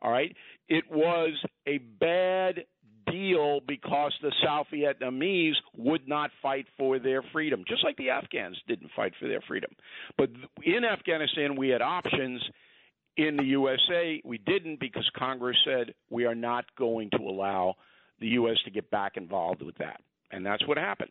all 0.00 0.10
right? 0.10 0.34
It 0.68 0.84
was 0.90 1.34
a 1.66 1.78
bad 1.78 2.64
deal 3.10 3.60
because 3.66 4.12
the 4.22 4.32
South 4.44 4.66
Vietnamese 4.72 5.54
would 5.76 6.08
not 6.08 6.30
fight 6.42 6.66
for 6.76 6.98
their 6.98 7.22
freedom, 7.32 7.64
just 7.66 7.84
like 7.84 7.96
the 7.96 8.10
Afghans 8.10 8.60
didn't 8.66 8.90
fight 8.94 9.12
for 9.20 9.28
their 9.28 9.42
freedom. 9.46 9.70
But 10.16 10.30
in 10.62 10.84
Afghanistan, 10.84 11.56
we 11.56 11.68
had 11.68 11.82
options. 11.82 12.42
In 13.16 13.36
the 13.36 13.44
USA, 13.44 14.22
we 14.24 14.38
didn't 14.38 14.78
because 14.78 15.10
Congress 15.16 15.56
said 15.64 15.92
we 16.08 16.24
are 16.24 16.36
not 16.36 16.64
going 16.76 17.10
to 17.10 17.18
allow 17.18 17.74
the 18.20 18.28
U.S. 18.28 18.56
to 18.64 18.70
get 18.70 18.90
back 18.90 19.16
involved 19.16 19.60
with 19.60 19.76
that. 19.78 20.00
And 20.30 20.46
that's 20.46 20.66
what 20.68 20.78
happened. 20.78 21.10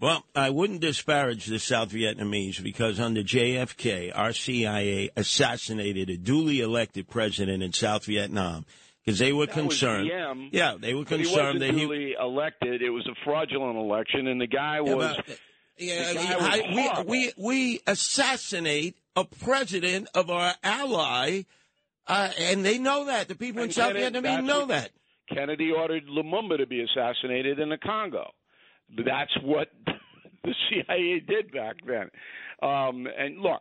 Well, 0.00 0.24
I 0.34 0.50
wouldn't 0.50 0.80
disparage 0.80 1.46
the 1.46 1.58
South 1.58 1.90
Vietnamese 1.90 2.62
because 2.62 3.00
under 3.00 3.22
JFK, 3.22 4.12
our 4.14 4.32
CIA 4.32 5.10
assassinated 5.16 6.08
a 6.08 6.16
duly 6.16 6.60
elected 6.60 7.08
president 7.08 7.62
in 7.64 7.72
South 7.72 8.04
Vietnam 8.04 8.64
because 9.04 9.18
they 9.18 9.32
were 9.32 9.46
That 9.46 9.54
concerned. 9.54 10.08
Yeah, 10.52 10.76
they 10.78 10.94
were 10.94 11.00
he 11.00 11.04
concerned 11.06 11.36
wasn't 11.36 11.60
that 11.60 11.74
he. 11.74 11.80
duly 11.80 12.14
elected. 12.20 12.80
It 12.80 12.90
was 12.90 13.06
a 13.08 13.14
fraudulent 13.24 13.76
election, 13.76 14.28
and 14.28 14.40
the 14.40 14.46
guy 14.46 14.76
Yeah, 14.76 14.94
was. 14.94 15.16
but- 15.16 15.38
yeah, 15.78 16.12
was 16.36 16.44
I- 16.44 17.02
we, 17.04 17.04
we 17.04 17.32
we 17.36 17.80
assassinate 17.86 18.96
a 19.16 19.24
president 19.24 20.08
of 20.14 20.30
our 20.30 20.54
ally, 20.62 21.42
uh, 22.06 22.30
and 22.38 22.64
they 22.64 22.78
know 22.78 23.06
that. 23.06 23.26
The 23.26 23.34
people 23.34 23.62
in 23.62 23.64
And 23.64 23.74
South 23.74 23.94
Kennedy- 23.94 24.20
Vietnam 24.20 24.46
know 24.46 24.66
that. 24.66 24.90
Kennedy 25.28 25.72
ordered 25.72 26.06
Lumumba 26.06 26.56
to 26.58 26.66
be 26.66 26.82
assassinated 26.82 27.58
in 27.58 27.68
the 27.68 27.78
Congo. 27.78 28.30
That's 29.04 29.36
what 29.42 29.68
the 30.48 30.54
CIA 30.84 31.20
did 31.20 31.52
back 31.52 31.76
then. 31.86 32.10
Um, 32.62 33.06
and 33.18 33.40
look, 33.40 33.60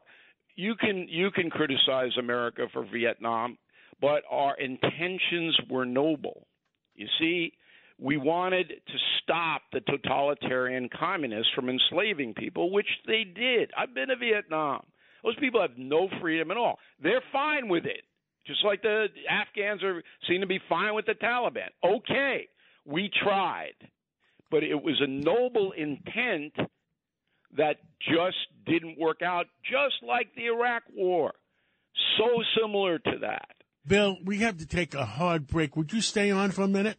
you 0.55 0.75
can 0.75 1.07
you 1.09 1.31
can 1.31 1.49
criticize 1.49 2.11
America 2.17 2.67
for 2.73 2.85
Vietnam, 2.91 3.57
but 4.01 4.23
our 4.29 4.55
intentions 4.57 5.57
were 5.69 5.85
noble. 5.85 6.47
You 6.95 7.07
see, 7.19 7.53
we 7.99 8.17
wanted 8.17 8.69
to 8.69 8.97
stop 9.21 9.61
the 9.71 9.81
totalitarian 9.81 10.89
communists 10.99 11.51
from 11.55 11.69
enslaving 11.69 12.33
people, 12.33 12.71
which 12.71 12.87
they 13.05 13.23
did. 13.23 13.71
I've 13.77 13.93
been 13.93 14.09
to 14.09 14.15
Vietnam. 14.15 14.83
Those 15.23 15.35
people 15.39 15.61
have 15.61 15.77
no 15.77 16.07
freedom 16.21 16.51
at 16.51 16.57
all. 16.57 16.79
They're 17.01 17.23
fine 17.31 17.69
with 17.69 17.85
it. 17.85 18.01
Just 18.45 18.63
like 18.63 18.81
the 18.81 19.07
Afghans 19.29 19.83
are 19.83 20.01
seem 20.27 20.41
to 20.41 20.47
be 20.47 20.59
fine 20.69 20.95
with 20.95 21.05
the 21.05 21.13
Taliban. 21.13 21.67
Okay, 21.83 22.47
we 22.85 23.11
tried, 23.23 23.75
but 24.49 24.63
it 24.63 24.81
was 24.81 24.95
a 25.01 25.07
noble 25.07 25.73
intent 25.73 26.53
that 27.57 27.77
just 27.99 28.37
didn't 28.65 28.97
work 28.99 29.21
out. 29.21 29.45
Just 29.63 29.95
like 30.07 30.33
the 30.35 30.45
Iraq 30.45 30.83
War, 30.95 31.33
so 32.17 32.25
similar 32.59 32.99
to 32.99 33.11
that. 33.21 33.49
Bill, 33.85 34.17
we 34.23 34.39
have 34.39 34.57
to 34.57 34.65
take 34.65 34.93
a 34.93 35.05
hard 35.05 35.47
break. 35.47 35.75
Would 35.77 35.93
you 35.93 36.01
stay 36.01 36.29
on 36.31 36.51
for 36.51 36.63
a 36.63 36.67
minute? 36.67 36.97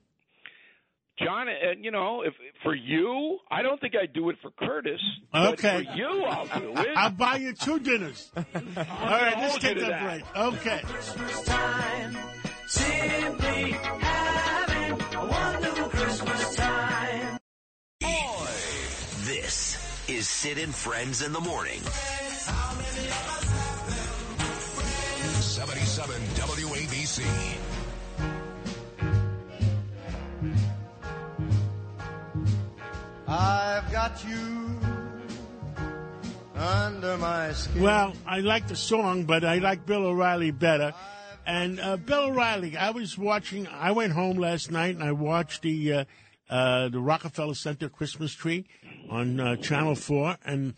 John, 1.19 1.49
uh, 1.49 1.53
you 1.81 1.91
know, 1.91 2.23
if 2.23 2.33
for 2.62 2.75
you, 2.75 3.38
I 3.50 3.62
don't 3.62 3.81
think 3.81 3.95
I'd 4.00 4.12
do 4.12 4.31
it 4.31 4.37
for 4.41 4.53
Curtis. 4.53 5.00
Okay. 5.35 5.85
But 5.85 5.93
for 5.93 5.97
you, 5.97 6.23
I'll 6.25 6.47
do 6.61 6.73
it. 6.81 6.97
I'll 6.97 7.11
buy 7.11 7.37
you 7.37 7.53
two 7.55 7.81
dinners. 7.81 8.31
All 8.37 8.43
right, 8.47 9.35
let's 9.37 9.53
hold 9.53 9.62
you 9.65 9.69
take 9.69 9.79
to 9.79 9.87
a 9.87 9.88
that. 9.88 10.05
break. 10.05 10.25
Okay. 10.37 10.81
Is 20.19 20.29
Sid 20.29 20.59
and 20.59 20.75
Friends 20.75 21.23
in 21.23 21.33
the 21.33 21.39
Morning. 21.39 21.81
77 25.41 26.21
WABC. 26.35 27.25
I've 33.29 33.93
got 33.93 34.25
you 34.25 34.81
under 36.57 37.17
my 37.19 37.53
skin. 37.53 37.81
Well, 37.81 38.13
I 38.27 38.41
like 38.41 38.67
the 38.67 38.75
song, 38.75 39.23
but 39.23 39.45
I 39.45 39.59
like 39.59 39.87
Bill 39.87 40.05
O'Reilly 40.05 40.51
better. 40.51 40.95
And 41.47 41.79
uh, 41.79 41.97
Bill 41.97 42.31
O'Reilly, 42.31 42.77
I 42.77 42.91
was 42.91 43.17
watching. 43.17 43.69
I 43.69 43.93
went 43.93 44.15
home 44.15 44.37
last 44.39 44.73
night 44.73 44.97
and 44.97 45.05
I 45.05 45.13
watched 45.13 45.63
the 45.63 45.93
uh, 45.93 46.05
uh, 46.51 46.89
the 46.89 46.99
Rockefeller 46.99 47.55
Center 47.55 47.89
Christmas 47.89 48.33
tree 48.33 48.65
on 49.09 49.41
uh, 49.41 49.57
Channel 49.57 49.95
Four, 49.95 50.37
and 50.45 50.75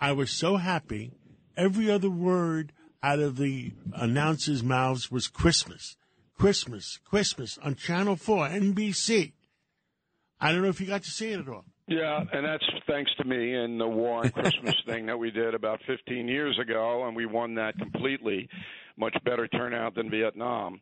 I 0.00 0.12
was 0.12 0.30
so 0.30 0.56
happy. 0.56 1.12
Every 1.56 1.90
other 1.90 2.10
word 2.10 2.72
out 3.02 3.18
of 3.18 3.36
the 3.36 3.72
announcers' 3.92 4.62
mouths 4.62 5.10
was 5.10 5.28
Christmas, 5.28 5.96
Christmas, 6.36 6.98
Christmas 7.04 7.58
on 7.62 7.74
Channel 7.74 8.16
Four, 8.16 8.48
NBC. 8.48 9.32
I 10.40 10.52
don't 10.52 10.62
know 10.62 10.68
if 10.68 10.80
you 10.80 10.86
got 10.86 11.02
to 11.04 11.10
see 11.10 11.30
it 11.30 11.40
at 11.40 11.48
all. 11.48 11.64
Yeah, 11.88 12.24
and 12.32 12.44
that's 12.44 12.64
thanks 12.88 13.12
to 13.18 13.24
me 13.24 13.54
and 13.54 13.80
the 13.80 13.86
War 13.86 14.18
on 14.24 14.30
Christmas 14.30 14.74
thing 14.86 15.06
that 15.06 15.16
we 15.16 15.30
did 15.30 15.54
about 15.54 15.80
15 15.86 16.26
years 16.26 16.58
ago, 16.58 17.06
and 17.06 17.14
we 17.14 17.26
won 17.26 17.54
that 17.54 17.78
completely. 17.78 18.48
Much 18.98 19.16
better 19.24 19.46
turnout 19.46 19.94
than 19.94 20.10
Vietnam. 20.10 20.80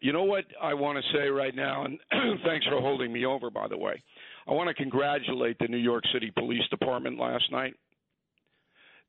You 0.00 0.12
know 0.12 0.24
what 0.24 0.44
I 0.60 0.74
want 0.74 0.98
to 0.98 1.16
say 1.16 1.28
right 1.28 1.54
now, 1.54 1.84
and 1.84 1.98
thanks 2.44 2.66
for 2.66 2.80
holding 2.80 3.12
me 3.12 3.24
over, 3.24 3.50
by 3.50 3.68
the 3.68 3.78
way. 3.78 4.02
I 4.46 4.52
want 4.52 4.68
to 4.68 4.74
congratulate 4.74 5.58
the 5.58 5.68
New 5.68 5.76
York 5.76 6.04
City 6.12 6.32
Police 6.36 6.66
Department 6.70 7.18
last 7.18 7.50
night. 7.52 7.74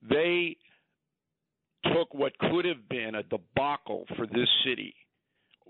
They 0.08 0.58
took 1.94 2.14
what 2.14 2.38
could 2.38 2.66
have 2.66 2.88
been 2.90 3.16
a 3.16 3.24
debacle 3.24 4.06
for 4.16 4.28
this 4.28 4.48
city, 4.66 4.96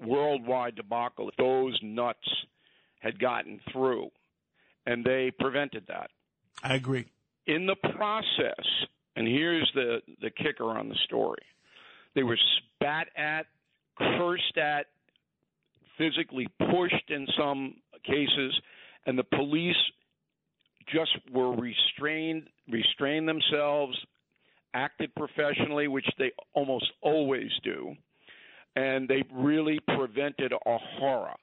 worldwide 0.01 0.75
debacle, 0.75 1.29
if 1.29 1.35
those 1.37 1.79
nuts 1.81 2.27
had 2.99 3.19
gotten 3.19 3.59
through, 3.71 4.09
and 4.85 5.03
they 5.03 5.31
prevented 5.39 5.85
that. 5.87 6.09
I 6.63 6.75
agree. 6.75 7.05
In 7.47 7.65
the 7.65 7.75
process, 7.75 8.65
and 9.15 9.27
here's 9.27 9.69
the, 9.75 10.01
the 10.21 10.29
kicker 10.29 10.65
on 10.65 10.89
the 10.89 10.95
story 11.05 11.43
They 12.15 12.23
were 12.23 12.37
spat 12.57 13.07
at, 13.17 13.47
cursed 13.97 14.57
at, 14.57 14.87
physically 15.97 16.47
pushed 16.59 17.09
in 17.09 17.27
some 17.37 17.75
cases, 18.03 18.53
and 19.05 19.17
the 19.17 19.23
police 19.23 19.75
just 20.91 21.11
were 21.31 21.55
restrained, 21.55 22.47
restrained 22.69 23.27
themselves, 23.27 23.97
acted 24.73 25.13
professionally, 25.15 25.87
which 25.87 26.07
they 26.17 26.31
almost 26.53 26.91
always 27.01 27.51
do, 27.63 27.95
and 28.75 29.07
they 29.07 29.23
really 29.33 29.79
prevented 29.95 30.51
a 30.51 30.77
horror. 30.97 31.33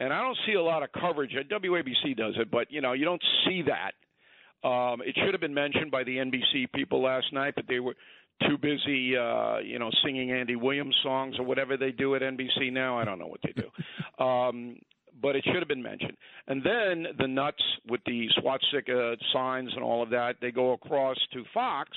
And 0.00 0.12
I 0.12 0.20
don't 0.20 0.36
see 0.46 0.54
a 0.54 0.62
lot 0.62 0.82
of 0.82 0.90
coverage. 0.92 1.30
WABC 1.32 2.16
does 2.16 2.34
it, 2.36 2.50
but 2.50 2.70
you 2.70 2.80
know 2.80 2.92
you 2.92 3.04
don't 3.04 3.22
see 3.46 3.62
that. 3.62 3.94
Um, 4.66 5.02
it 5.02 5.14
should 5.14 5.34
have 5.34 5.40
been 5.40 5.54
mentioned 5.54 5.90
by 5.90 6.04
the 6.04 6.16
NBC 6.16 6.72
people 6.74 7.02
last 7.02 7.32
night, 7.32 7.54
but 7.54 7.66
they 7.68 7.80
were 7.80 7.94
too 8.48 8.58
busy, 8.58 9.16
uh, 9.16 9.58
you 9.58 9.78
know, 9.78 9.90
singing 10.04 10.32
Andy 10.32 10.56
Williams 10.56 10.96
songs 11.02 11.36
or 11.38 11.44
whatever 11.44 11.76
they 11.76 11.92
do 11.92 12.14
at 12.14 12.22
NBC 12.22 12.72
now. 12.72 12.98
I 12.98 13.04
don't 13.04 13.18
know 13.18 13.26
what 13.26 13.40
they 13.42 13.52
do. 13.52 13.68
Um, 14.24 14.76
but 15.22 15.36
it 15.36 15.44
should 15.44 15.56
have 15.56 15.68
been 15.68 15.82
mentioned. 15.82 16.16
And 16.48 16.62
then 16.62 17.06
the 17.18 17.26
nuts 17.26 17.62
with 17.88 18.00
the 18.06 18.28
swastika 18.40 19.16
signs 19.32 19.70
and 19.74 19.84
all 19.84 20.02
of 20.02 20.10
that, 20.10 20.36
they 20.40 20.50
go 20.50 20.72
across 20.72 21.16
to 21.32 21.44
Fox, 21.52 21.90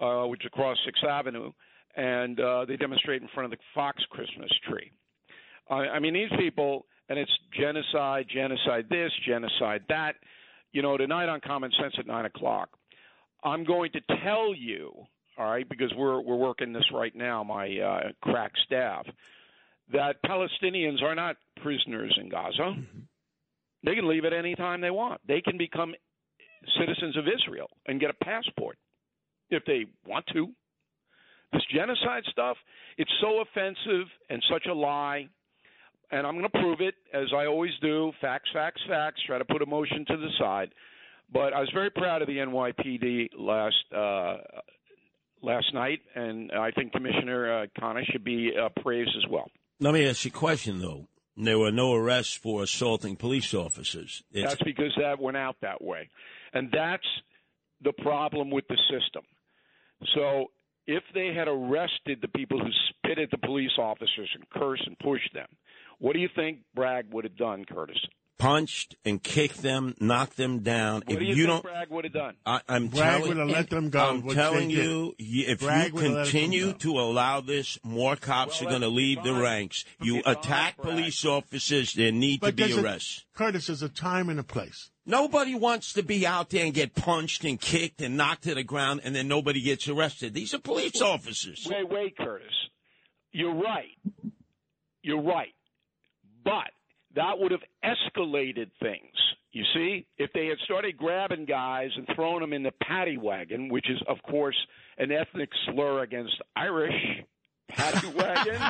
uh, 0.00 0.24
which 0.24 0.42
is 0.42 0.46
across 0.46 0.76
Sixth 0.84 1.04
Avenue, 1.04 1.52
and 1.96 2.40
uh, 2.40 2.64
they 2.64 2.76
demonstrate 2.76 3.22
in 3.22 3.28
front 3.34 3.44
of 3.44 3.50
the 3.50 3.62
Fox 3.74 4.02
Christmas 4.10 4.50
tree. 4.68 4.90
I, 5.70 5.74
I 5.74 5.98
mean, 5.98 6.14
these 6.14 6.30
people, 6.38 6.86
and 7.08 7.18
it's 7.18 7.30
genocide, 7.58 8.26
genocide 8.32 8.86
this, 8.90 9.12
genocide 9.26 9.82
that. 9.88 10.14
You 10.72 10.80
know, 10.80 10.96
tonight 10.96 11.28
on 11.28 11.40
Common 11.40 11.70
Sense 11.80 11.94
at 11.98 12.06
nine 12.06 12.24
o'clock, 12.24 12.70
I'm 13.44 13.62
going 13.62 13.92
to 13.92 14.00
tell 14.24 14.54
you, 14.54 14.92
all 15.36 15.50
right, 15.50 15.68
because 15.68 15.92
we're 15.96 16.20
we're 16.20 16.36
working 16.36 16.72
this 16.72 16.84
right 16.94 17.14
now, 17.14 17.44
my 17.44 17.78
uh, 17.78 18.00
crack 18.22 18.52
staff, 18.64 19.06
that 19.92 20.16
Palestinians 20.24 21.02
are 21.02 21.14
not 21.14 21.36
prisoners 21.62 22.16
in 22.20 22.28
Gaza. 22.28 22.74
They 23.84 23.94
can 23.94 24.08
leave 24.08 24.24
at 24.24 24.32
any 24.32 24.54
time 24.54 24.80
they 24.80 24.90
want. 24.90 25.20
They 25.26 25.40
can 25.40 25.58
become 25.58 25.94
citizens 26.78 27.16
of 27.16 27.24
Israel 27.26 27.68
and 27.86 28.00
get 28.00 28.10
a 28.10 28.24
passport 28.24 28.78
if 29.50 29.64
they 29.64 29.86
want 30.06 30.24
to. 30.32 30.48
This 31.52 31.62
genocide 31.74 32.22
stuff, 32.30 32.56
it's 32.96 33.10
so 33.20 33.42
offensive 33.42 34.06
and 34.30 34.42
such 34.50 34.66
a 34.66 34.72
lie. 34.72 35.28
And 36.10 36.26
I'm 36.26 36.34
going 36.34 36.50
to 36.50 36.58
prove 36.58 36.80
it, 36.80 36.94
as 37.12 37.28
I 37.34 37.46
always 37.46 37.72
do 37.80 38.12
facts, 38.20 38.48
facts, 38.52 38.80
facts, 38.88 39.20
try 39.26 39.38
to 39.38 39.44
put 39.44 39.62
emotion 39.62 40.04
to 40.08 40.16
the 40.16 40.28
side. 40.38 40.70
But 41.32 41.54
I 41.54 41.60
was 41.60 41.70
very 41.72 41.90
proud 41.90 42.22
of 42.22 42.28
the 42.28 42.36
NYPD 42.36 43.30
last 43.38 43.76
uh, 43.94 44.36
last 45.42 45.72
night, 45.72 46.00
and 46.14 46.52
I 46.52 46.70
think 46.70 46.92
Commissioner 46.92 47.62
uh, 47.62 47.66
Connor 47.80 48.04
should 48.10 48.24
be 48.24 48.52
uh, 48.54 48.68
praised 48.82 49.10
as 49.16 49.30
well. 49.30 49.50
Let 49.80 49.94
me 49.94 50.08
ask 50.08 50.24
you 50.24 50.30
a 50.30 50.38
question, 50.38 50.80
though. 50.80 51.08
There 51.36 51.58
were 51.58 51.72
no 51.72 51.94
arrests 51.94 52.34
for 52.34 52.62
assaulting 52.62 53.16
police 53.16 53.54
officers. 53.54 54.22
It's, 54.32 54.50
That's 54.50 54.62
because 54.62 54.92
that 54.98 55.18
went 55.18 55.36
out 55.36 55.56
that 55.62 55.82
way. 55.82 56.10
And 56.52 56.70
that's 56.70 57.06
the 57.82 57.92
problem 57.92 58.50
with 58.50 58.66
the 58.68 58.78
system. 58.90 59.22
So 60.14 60.50
if 60.86 61.02
they 61.14 61.32
had 61.34 61.48
arrested 61.48 62.18
the 62.20 62.28
people 62.28 62.58
who 62.58 62.70
spit 62.90 63.18
at 63.18 63.30
the 63.30 63.38
police 63.38 63.72
officers 63.78 64.30
and 64.34 64.48
cursed 64.50 64.86
and 64.86 64.98
pushed 64.98 65.32
them, 65.32 65.48
what 65.98 66.14
do 66.14 66.18
you 66.18 66.28
think 66.34 66.58
Bragg 66.74 67.12
would 67.12 67.24
have 67.24 67.36
done, 67.36 67.64
Curtis? 67.64 67.98
Punched 68.42 68.96
and 69.04 69.22
kicked 69.22 69.62
them, 69.62 69.94
knocked 70.00 70.36
them 70.36 70.60
down. 70.60 71.02
What 71.06 71.12
if 71.12 71.18
do 71.20 71.24
you, 71.24 71.34
think 71.34 71.46
don't, 71.46 71.62
Bragg 71.62 71.90
would 71.90 72.04
have 72.04 72.12
done? 72.12 72.34
I, 72.44 72.60
I'm 72.68 72.88
Bragg 72.88 73.22
telling, 73.22 73.28
would 73.28 73.36
have 73.36 73.48
let 73.48 73.70
them 73.70 73.90
go, 73.90 74.10
I'm 74.10 74.22
which 74.22 74.34
telling 74.36 74.68
they 74.68 74.74
you, 74.74 75.14
y- 75.18 75.44
if 75.48 75.60
Bragg 75.60 75.88
you 75.88 75.94
would 75.94 76.02
have 76.04 76.12
let 76.12 76.16
them 76.16 76.24
continue 76.32 76.72
to 76.72 76.90
allow 76.98 77.40
this, 77.40 77.78
more 77.84 78.16
cops 78.16 78.60
Well, 78.60 78.68
are 78.68 78.70
going 78.72 78.82
to 78.82 78.88
that's 78.88 78.96
leave 78.96 79.22
the 79.22 79.34
ranks. 79.34 79.84
You 80.00 80.14
Okay, 80.18 80.22
fine, 80.22 80.36
attack 80.36 80.76
Bragg. 80.76 80.88
police 80.96 81.24
officers, 81.24 81.92
there 81.94 82.10
need 82.12 82.42
to 82.42 82.52
be 82.52 82.62
there's 82.64 82.76
a- 82.76 82.82
arrests. 82.82 83.24
Curtis, 83.34 83.68
there's 83.68 83.82
a 83.82 83.88
time 83.88 84.28
and 84.28 84.40
a 84.40 84.44
place. 84.44 84.90
Nobody 85.06 85.54
wants 85.54 85.92
to 85.94 86.02
be 86.02 86.26
out 86.26 86.50
there 86.50 86.64
and 86.64 86.74
get 86.74 86.94
punched 86.94 87.44
and 87.44 87.60
kicked 87.60 88.00
and 88.02 88.16
knocked 88.16 88.44
to 88.44 88.54
the 88.54 88.62
ground, 88.62 89.00
and 89.04 89.14
then 89.14 89.26
nobody 89.28 89.60
gets 89.60 89.88
arrested. 89.88 90.34
These 90.34 90.52
are 90.54 90.58
police 90.58 91.00
officers. 91.00 91.66
Wait, 91.68 91.88
wait, 91.88 92.16
Curtis. 92.16 92.52
You're 93.32 93.54
right. 93.54 93.88
You're 95.02 95.22
right. 95.22 95.54
But 96.44 96.70
that 97.16 97.38
would 97.38 97.52
have 97.52 97.60
escalated 97.84 98.70
things. 98.80 99.14
You 99.52 99.64
see, 99.74 100.06
if 100.16 100.32
they 100.32 100.46
had 100.46 100.56
started 100.64 100.96
grabbing 100.96 101.44
guys 101.44 101.90
and 101.96 102.06
throwing 102.14 102.40
them 102.40 102.52
in 102.54 102.62
the 102.62 102.72
paddy 102.82 103.18
wagon, 103.18 103.68
which 103.68 103.90
is, 103.90 104.00
of 104.08 104.16
course, 104.22 104.56
an 104.96 105.12
ethnic 105.12 105.50
slur 105.66 106.02
against 106.02 106.34
Irish 106.56 106.94
paddy 107.68 108.06
wagon. 108.16 108.62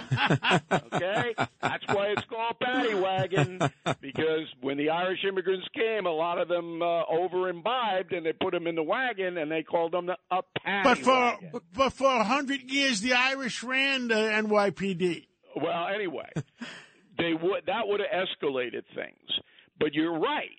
okay, 0.72 1.34
that's 1.60 1.84
why 1.88 2.06
it's 2.08 2.24
called 2.28 2.56
paddy 2.60 2.94
wagon 2.94 3.60
because 4.00 4.46
when 4.60 4.76
the 4.76 4.90
Irish 4.90 5.20
immigrants 5.28 5.66
came, 5.74 6.06
a 6.06 6.10
lot 6.10 6.38
of 6.38 6.48
them 6.48 6.82
uh, 6.82 7.04
over 7.08 7.48
imbibed 7.48 8.12
and 8.12 8.24
they 8.26 8.32
put 8.32 8.52
them 8.52 8.66
in 8.66 8.74
the 8.74 8.82
wagon 8.82 9.38
and 9.38 9.50
they 9.50 9.62
called 9.62 9.92
them 9.92 10.06
the, 10.06 10.16
a 10.32 10.42
paddy 10.64 10.82
But 10.84 10.98
for 10.98 11.10
wagon. 11.12 11.50
but 11.74 11.92
for 11.92 12.06
a 12.12 12.24
hundred 12.24 12.70
years, 12.70 13.00
the 13.00 13.12
Irish 13.12 13.62
ran 13.62 14.08
the 14.08 14.14
NYPD. 14.14 15.26
Well, 15.60 15.88
anyway, 15.88 16.30
they 17.18 17.34
would 17.34 17.66
that 17.66 17.86
would 17.86 18.00
have 18.00 18.26
escalated 18.28 18.82
things. 18.94 19.40
But 19.78 19.94
you're 19.94 20.18
right. 20.18 20.50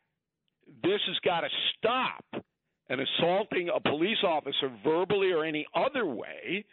This 0.82 1.00
has 1.08 1.18
got 1.24 1.42
to 1.42 1.50
stop. 1.78 2.26
And 2.90 3.00
assaulting 3.00 3.70
a 3.74 3.80
police 3.80 4.18
officer 4.26 4.70
verbally 4.84 5.32
or 5.32 5.46
any 5.46 5.66
other 5.74 6.06
way 6.06 6.66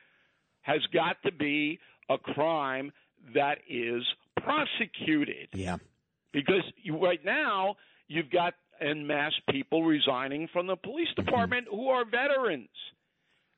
has 0.62 0.80
got 0.92 1.16
to 1.24 1.32
be 1.32 1.78
a 2.10 2.18
crime 2.18 2.90
that 3.34 3.58
is 3.68 4.02
prosecuted. 4.42 5.48
Yeah. 5.54 5.76
Because 6.32 6.64
you, 6.82 6.98
right 6.98 7.24
now 7.24 7.76
you've 8.08 8.30
got 8.30 8.54
en 8.80 9.06
masse 9.06 9.38
people 9.50 9.84
resigning 9.84 10.48
from 10.52 10.66
the 10.66 10.76
police 10.76 11.08
mm-hmm. 11.16 11.26
department 11.26 11.66
who 11.70 11.88
are 11.88 12.04
veterans. 12.04 12.68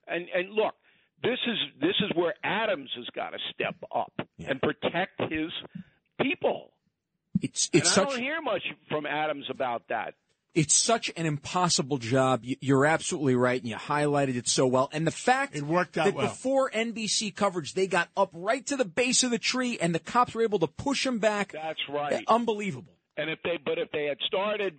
And 0.06 0.26
and 0.35 0.52
look, 0.52 0.74
this 1.22 1.38
is 1.46 1.58
this 1.80 1.94
is 2.00 2.11
where 2.14 2.35
Adams 2.44 2.90
has 2.96 3.06
got 3.14 3.30
to 3.30 3.38
step 3.54 3.76
up 3.94 4.12
and 4.38 4.61
protect 4.61 5.20
his 5.32 5.50
people. 6.22 6.70
It's 7.40 7.68
And 7.72 7.82
I 7.82 7.87
such 7.87 8.08
don't 8.11 8.20
hear 8.20 8.40
much 8.40 8.62
from 8.88 9.04
Adams 9.06 9.46
about 9.50 9.82
that. 9.88 10.14
it's 10.54 10.76
such 10.76 11.11
an 11.16 11.26
impossible 11.26 11.98
job. 11.98 12.42
You're 12.44 12.87
absolutely 12.87 13.35
right, 13.35 13.61
and 13.61 13.68
you 13.68 13.76
highlighted 13.76 14.37
it 14.37 14.46
so 14.46 14.66
well. 14.66 14.90
And 14.92 15.06
the 15.06 15.11
fact 15.11 15.56
It 15.56 15.62
worked 15.64 15.96
out 15.98 16.04
that 16.06 16.14
well. 16.14 16.28
before 16.28 16.70
NBC 16.70 17.35
coverage, 17.35 17.74
they 17.74 17.87
got 17.87 18.08
up 18.16 18.30
right 18.32 18.64
to 18.66 18.76
the 18.76 18.85
base 18.85 19.22
of 19.22 19.30
the 19.30 19.38
tree, 19.38 19.78
and 19.80 19.94
the 19.94 19.98
cops 19.98 20.35
were 20.35 20.42
able 20.42 20.58
to 20.61 20.66
push 20.66 21.04
them 21.04 21.18
back. 21.18 21.52
That's 21.52 21.80
right. 21.88 22.22
Unbelievable. 22.28 22.92
And 23.16 23.28
if 23.30 23.38
they 23.42 23.58
but 23.64 23.78
if 23.78 23.90
they 23.92 24.04
had 24.04 24.18
started 24.26 24.78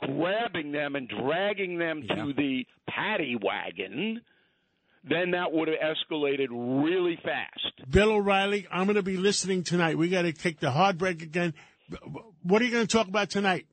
grabbing 0.00 0.72
them 0.72 0.94
and 0.96 1.08
dragging 1.08 1.78
them 1.78 2.02
to 2.08 2.32
the 2.36 2.66
paddy 2.88 3.36
wagon, 3.40 4.20
then 5.08 5.32
that 5.32 5.52
would 5.52 5.68
have 5.68 5.76
escalated 5.78 6.48
really 6.50 7.18
fast. 7.22 7.90
Bill 7.90 8.12
O'Reilly, 8.12 8.66
I'm 8.70 8.84
going 8.84 8.96
to 8.96 9.02
be 9.02 9.16
listening 9.16 9.62
tonight. 9.62 9.98
We 9.98 10.08
got 10.08 10.22
to 10.22 10.32
take 10.32 10.60
the 10.60 10.70
hard 10.70 10.98
break 10.98 11.22
again. 11.22 11.54
What 12.42 12.62
are 12.62 12.64
you 12.64 12.70
going 12.70 12.86
to 12.86 12.92
talk 12.92 13.08
about 13.08 13.30
tonight? 13.30 13.66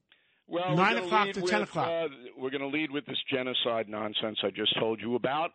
Well, 0.48 0.76
Nine 0.76 0.98
o'clock 0.98 1.32
to 1.32 1.42
with, 1.42 1.50
10 1.50 1.62
o'clock. 1.62 1.88
Uh, 1.88 2.08
we're 2.38 2.50
going 2.50 2.62
to 2.62 2.68
lead 2.68 2.92
with 2.92 3.06
this 3.06 3.18
genocide 3.34 3.88
nonsense 3.88 4.40
I 4.44 4.50
just 4.50 4.78
told 4.78 5.00
you 5.00 5.16
about, 5.16 5.52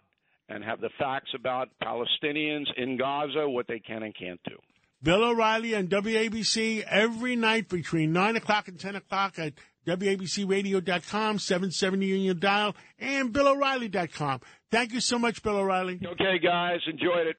and 0.49 0.65
have 0.65 0.81
the 0.81 0.89
facts 0.99 1.31
about 1.35 1.69
Palestinians 1.83 2.65
in 2.79 2.97
Gaza, 2.97 3.47
what 3.47 3.67
they 3.69 3.79
can 3.79 4.03
and 4.03 4.15
can't 4.17 4.41
do. 4.49 4.57
Bill 5.03 5.23
O'Reilly 5.23 5.75
on 5.75 5.89
WABC 5.89 6.83
every 6.85 7.37
night 7.37 7.69
between 7.69 8.13
9 8.13 8.37
o'clock 8.37 8.69
and 8.69 8.81
10 8.81 8.97
o'clock 8.97 9.39
at 9.39 9.53
WABCRadio.com, 9.87 11.39
770 11.39 12.07
Union 12.07 12.39
Dial, 12.39 12.77
and 12.99 13.33
BillO'Reilly.com. 13.33 14.41
Thank 14.71 14.93
you 14.93 15.01
so 15.01 15.19
much, 15.19 15.43
Bill 15.43 15.57
O'Reilly. 15.57 15.99
Okay, 16.05 16.39
guys, 16.39 16.81
enjoyed 16.87 17.27
it. 17.27 17.35